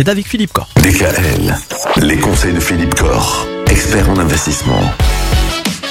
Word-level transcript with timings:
C'est 0.00 0.10
avec 0.10 0.28
Philippe 0.28 0.52
Corr. 0.52 0.68
DKL, 0.76 1.56
les 1.96 2.16
conseils 2.18 2.52
de 2.52 2.60
Philippe 2.60 2.94
Corr, 2.94 3.48
expert 3.68 4.08
en 4.08 4.16
investissement. 4.18 4.80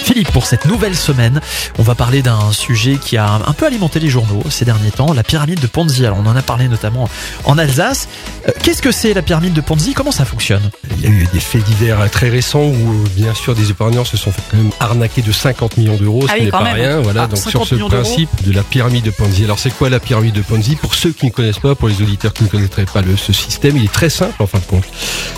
Philippe, 0.07 0.31
pour 0.31 0.45
cette 0.45 0.63
nouvelle 0.65 0.95
semaine, 0.95 1.41
on 1.77 1.83
va 1.83 1.93
parler 1.93 2.21
d'un 2.21 2.53
sujet 2.53 2.95
qui 2.95 3.17
a 3.17 3.41
un 3.45 3.51
peu 3.51 3.65
alimenté 3.65 3.99
les 3.99 4.07
journaux 4.07 4.41
ces 4.49 4.63
derniers 4.63 4.89
temps, 4.91 5.11
la 5.11 5.21
pyramide 5.21 5.59
de 5.59 5.67
Ponzi. 5.67 6.05
Alors 6.05 6.17
on 6.23 6.25
en 6.27 6.35
a 6.37 6.41
parlé 6.41 6.69
notamment 6.69 7.09
en 7.43 7.57
Alsace. 7.57 8.07
Euh, 8.47 8.51
Qu'est-ce 8.63 8.81
que 8.81 8.93
c'est 8.93 9.13
la 9.13 9.21
pyramide 9.21 9.51
de 9.51 9.59
Ponzi? 9.59 9.93
Comment 9.93 10.13
ça 10.13 10.23
fonctionne? 10.23 10.71
Il 10.95 11.03
y 11.03 11.07
a 11.07 11.09
eu 11.09 11.27
des 11.33 11.41
faits 11.41 11.61
divers 11.65 12.09
très 12.09 12.29
récents 12.29 12.63
où, 12.63 13.03
bien 13.17 13.33
sûr, 13.33 13.53
des 13.53 13.69
épargnants 13.69 14.05
se 14.05 14.15
sont 14.15 14.31
fait 14.31 14.41
quand 14.49 14.57
même 14.57 14.71
arnaquer 14.79 15.21
de 15.21 15.31
50 15.33 15.75
millions 15.75 15.97
d'euros, 15.97 16.21
ce 16.25 16.27
Ah 16.31 16.35
qui 16.35 16.39
oui, 16.39 16.45
n'est 16.45 16.51
pas 16.51 16.63
même. 16.63 16.75
rien. 16.75 17.01
Voilà, 17.01 17.23
Ah, 17.23 17.27
donc 17.27 17.39
50 17.39 17.65
sur 17.67 17.77
ce 17.77 17.83
principe 17.83 18.29
de 18.45 18.53
la 18.53 18.63
pyramide 18.63 19.03
de 19.03 19.11
Ponzi. 19.11 19.43
Alors, 19.43 19.59
c'est 19.59 19.71
quoi 19.75 19.89
la 19.89 19.99
pyramide 19.99 20.33
de 20.35 20.41
Ponzi? 20.41 20.77
Pour 20.77 20.95
ceux 20.95 21.11
qui 21.11 21.25
ne 21.25 21.31
connaissent 21.31 21.59
pas, 21.59 21.75
pour 21.75 21.89
les 21.89 22.01
auditeurs 22.01 22.31
qui 22.33 22.43
ne 22.45 22.49
connaîtraient 22.49 22.85
pas 22.85 23.01
le, 23.01 23.17
ce 23.17 23.33
système, 23.33 23.75
il 23.75 23.83
est 23.83 23.91
très 23.91 24.09
simple 24.09 24.41
en 24.41 24.47
fin 24.47 24.59
de 24.59 24.63
compte. 24.63 24.85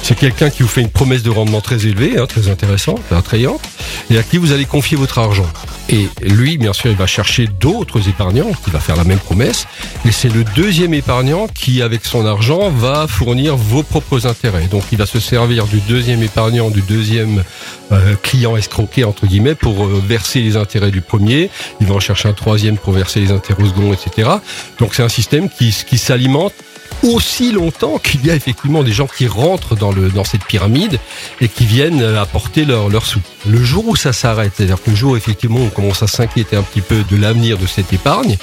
C'est 0.03 0.15
quelqu'un 0.15 0.51
qui 0.51 0.61
vous 0.61 0.69
fait 0.69 0.81
une 0.81 0.89
promesse 0.89 1.23
de 1.23 1.31
rendement 1.31 1.61
très 1.61 1.87
élevée, 1.87 2.19
hein, 2.19 2.27
très 2.27 2.49
intéressante, 2.49 3.01
attrayante, 3.11 3.61
et 4.09 4.17
à 4.17 4.23
qui 4.23 4.37
vous 4.37 4.51
allez 4.51 4.65
confier 4.65 4.97
votre 4.97 5.19
argent. 5.19 5.47
Et 5.89 6.07
lui, 6.21 6.57
bien 6.57 6.73
sûr, 6.73 6.91
il 6.91 6.97
va 6.97 7.07
chercher 7.07 7.47
d'autres 7.47 8.09
épargnants 8.09 8.51
qui 8.63 8.69
va 8.69 8.79
faire 8.79 8.95
la 8.95 9.03
même 9.03 9.19
promesse. 9.19 9.65
Et 10.05 10.11
c'est 10.11 10.29
le 10.29 10.43
deuxième 10.43 10.93
épargnant 10.93 11.47
qui, 11.47 11.81
avec 11.81 12.05
son 12.05 12.25
argent, 12.25 12.69
va 12.69 13.07
fournir 13.07 13.55
vos 13.55 13.83
propres 13.83 14.27
intérêts. 14.27 14.67
Donc, 14.67 14.83
il 14.91 14.97
va 14.97 15.05
se 15.05 15.19
servir 15.19 15.65
du 15.65 15.79
deuxième 15.79 16.21
épargnant, 16.21 16.69
du 16.69 16.81
deuxième 16.81 17.43
euh, 17.91 18.15
client 18.21 18.55
escroqué, 18.55 19.03
entre 19.03 19.25
guillemets, 19.25 19.55
pour 19.55 19.85
euh, 19.85 20.01
verser 20.05 20.41
les 20.41 20.57
intérêts 20.57 20.91
du 20.91 21.01
premier. 21.01 21.49
Il 21.81 21.87
va 21.87 21.95
en 21.95 21.99
chercher 21.99 22.29
un 22.29 22.33
troisième 22.33 22.77
pour 22.77 22.93
verser 22.93 23.19
les 23.19 23.31
intérêts 23.31 23.63
au 23.63 23.67
second, 23.67 23.93
etc. 23.93 24.29
Donc, 24.79 24.93
c'est 24.93 25.03
un 25.03 25.09
système 25.09 25.49
qui, 25.49 25.75
qui 25.87 25.97
s'alimente 25.97 26.53
aussi 27.03 27.51
longtemps 27.51 27.97
qu'il 27.97 28.25
y 28.25 28.31
a 28.31 28.35
effectivement 28.35 28.83
des 28.83 28.91
gens 28.91 29.07
qui 29.07 29.27
rentrent 29.27 29.75
dans, 29.75 29.91
le, 29.91 30.09
dans 30.09 30.23
cette 30.23 30.43
pyramide 30.43 30.99
et 31.41 31.47
qui 31.47 31.65
viennent 31.65 32.01
euh, 32.01 32.21
apporter 32.21 32.65
leur, 32.65 32.89
leur 32.89 33.05
sous. 33.05 33.21
Le 33.47 33.63
jour 33.63 33.87
où 33.87 33.95
ça 33.95 34.13
s'arrête, 34.13 34.53
c'est-à-dire 34.55 34.81
que 34.81 34.89
le 34.89 34.95
jour 34.95 35.11
où 35.13 35.17
effectivement 35.17 35.59
on 35.59 35.69
commence 35.69 36.03
à 36.03 36.07
s'inquiéter 36.07 36.55
un 36.55 36.63
petit 36.63 36.81
peu 36.81 37.03
de 37.09 37.15
l'avenir 37.15 37.57
de 37.57 37.67
cette 37.67 37.93
épargne, 37.93 38.37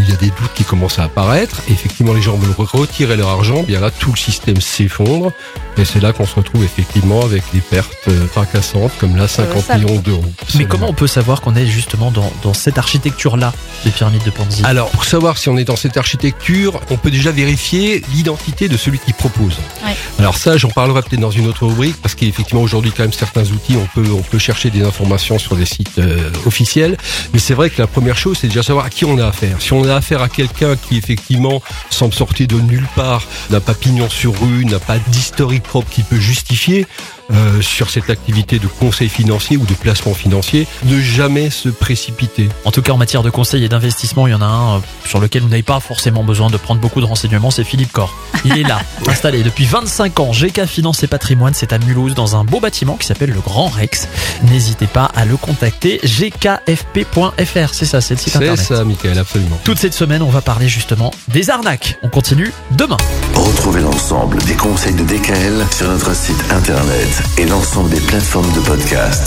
où 0.00 0.02
il 0.02 0.10
y 0.10 0.12
a 0.12 0.16
des 0.16 0.28
doutes 0.28 0.52
qui 0.54 0.64
commencent 0.64 0.98
à 0.98 1.04
apparaître, 1.04 1.60
et 1.68 1.72
effectivement 1.72 2.14
les 2.14 2.22
gens 2.22 2.36
veulent 2.36 2.54
retirer 2.56 3.16
leur 3.16 3.28
argent, 3.28 3.62
bien 3.62 3.80
là 3.80 3.90
tout 3.90 4.10
le 4.10 4.16
système 4.16 4.60
s'effondre 4.60 5.32
et 5.80 5.84
c'est 5.84 6.00
là 6.00 6.12
qu'on 6.12 6.26
se 6.26 6.34
retrouve 6.34 6.62
effectivement 6.62 7.22
avec 7.22 7.42
des 7.54 7.60
pertes 7.60 8.08
euh, 8.08 8.26
fracassantes 8.26 8.92
comme 8.98 9.16
là 9.16 9.26
50 9.26 9.64
ça. 9.64 9.78
millions 9.78 9.98
d'euros. 10.00 10.22
Mais 10.56 10.66
comment 10.66 10.88
on 10.90 10.92
peut 10.92 11.06
savoir 11.06 11.40
qu'on 11.40 11.56
est 11.56 11.66
justement 11.66 12.10
dans, 12.10 12.30
dans 12.42 12.52
cette 12.52 12.76
architecture-là 12.76 13.54
des 13.84 13.90
pyramides 13.90 14.22
de 14.24 14.30
Ponzi 14.30 14.62
Alors, 14.64 14.90
pour 14.90 15.04
savoir 15.04 15.38
si 15.38 15.48
on 15.48 15.56
est 15.56 15.64
dans 15.64 15.76
cette 15.76 15.96
architecture, 15.96 16.80
on 16.90 16.96
peut 16.96 17.10
déjà 17.10 17.30
vérifier 17.30 18.02
l'identité 18.12 18.68
de 18.68 18.76
celui 18.76 18.98
qui 18.98 19.14
propose. 19.14 19.56
Ouais. 19.84 19.96
Alors 20.18 20.36
ça, 20.36 20.58
j'en 20.58 20.68
parlerai 20.68 21.00
peut-être 21.02 21.20
dans 21.20 21.30
une 21.30 21.46
autre 21.46 21.66
rubrique, 21.66 21.96
parce 22.02 22.14
qu'effectivement, 22.14 22.62
aujourd'hui, 22.62 22.92
quand 22.94 23.04
même, 23.04 23.12
certains 23.12 23.44
outils, 23.44 23.76
on 23.76 23.86
peut, 23.94 24.10
on 24.12 24.22
peut 24.22 24.38
chercher 24.38 24.68
des 24.68 24.82
informations 24.82 25.38
sur 25.38 25.56
des 25.56 25.64
sites 25.66 25.98
euh, 25.98 26.30
officiels. 26.44 26.98
Mais 27.32 27.38
c'est 27.38 27.54
vrai 27.54 27.70
que 27.70 27.80
la 27.80 27.86
première 27.86 28.18
chose, 28.18 28.36
c'est 28.38 28.48
déjà 28.48 28.62
savoir 28.62 28.84
à 28.84 28.90
qui 28.90 29.06
on 29.06 29.16
a 29.18 29.26
affaire. 29.26 29.56
Si 29.60 29.72
on 29.72 29.88
a 29.88 29.89
affaire 29.90 30.22
à 30.22 30.28
quelqu'un 30.28 30.76
qui, 30.76 30.96
effectivement, 30.96 31.62
semble 31.90 32.14
sortir 32.14 32.46
de 32.46 32.60
nulle 32.60 32.88
part, 32.94 33.26
n'a 33.50 33.60
pas 33.60 33.74
pignon 33.74 34.08
sur 34.08 34.38
rue, 34.40 34.64
n'a 34.64 34.78
pas 34.78 34.98
d'historique 34.98 35.62
propre 35.62 35.90
qui 35.90 36.02
peut 36.02 36.20
justifier, 36.20 36.86
euh, 37.32 37.60
sur 37.60 37.90
cette 37.90 38.10
activité 38.10 38.58
de 38.58 38.66
conseil 38.66 39.08
financier 39.08 39.56
ou 39.56 39.64
de 39.64 39.74
placement 39.74 40.14
financier, 40.14 40.66
ne 40.84 41.00
jamais 41.00 41.50
se 41.50 41.68
précipiter. 41.68 42.48
En 42.64 42.70
tout 42.72 42.82
cas, 42.82 42.92
en 42.92 42.96
matière 42.96 43.22
de 43.22 43.30
conseil 43.30 43.64
et 43.64 43.68
d'investissement, 43.68 44.26
il 44.26 44.30
y 44.30 44.34
en 44.34 44.42
a 44.42 44.46
un 44.46 44.76
euh, 44.76 44.80
sur 45.04 45.20
lequel 45.20 45.42
vous 45.42 45.48
n'avez 45.48 45.62
pas 45.62 45.80
forcément 45.80 46.24
besoin 46.24 46.50
de 46.50 46.56
prendre 46.56 46.80
beaucoup 46.80 47.00
de 47.00 47.06
renseignements, 47.06 47.50
c'est 47.50 47.64
Philippe 47.64 47.92
Corr. 47.92 48.14
Il 48.44 48.58
est 48.58 48.62
là, 48.62 48.80
installé 49.08 49.42
depuis 49.42 49.64
25 49.64 50.20
ans. 50.20 50.30
GK 50.32 50.66
Finance 50.66 51.02
et 51.02 51.06
Patrimoine, 51.06 51.54
c'est 51.54 51.72
à 51.72 51.78
Mulhouse, 51.78 52.14
dans 52.14 52.36
un 52.36 52.44
beau 52.44 52.60
bâtiment 52.60 52.96
qui 52.96 53.06
s'appelle 53.06 53.30
le 53.30 53.40
Grand 53.40 53.68
Rex. 53.68 54.08
N'hésitez 54.44 54.86
pas 54.86 55.04
à 55.14 55.24
le 55.24 55.36
contacter, 55.36 56.00
gkfp.fr, 56.04 57.74
c'est 57.74 57.86
ça, 57.86 58.00
c'est 58.00 58.14
le 58.14 58.20
site 58.20 58.32
C'est 58.32 58.38
internet. 58.38 58.60
ça, 58.66 58.84
Michael, 58.84 59.18
absolument. 59.18 59.58
Toute 59.64 59.78
cette 59.78 59.94
semaine, 59.94 60.22
on 60.22 60.30
va 60.30 60.40
parler 60.40 60.68
justement 60.68 61.12
des 61.28 61.50
arnaques. 61.50 61.98
On 62.02 62.08
continue 62.08 62.52
demain. 62.72 62.96
Retrouvez 63.34 63.80
l'ensemble 63.80 64.42
des 64.44 64.54
conseils 64.54 64.94
de 64.94 65.04
DKL 65.04 65.64
sur 65.76 65.88
notre 65.88 66.14
site 66.14 66.42
internet 66.50 67.19
et 67.38 67.46
l'ensemble 67.46 67.90
des 67.90 68.00
plateformes 68.00 68.52
de 68.52 68.60
podcast. 68.60 69.18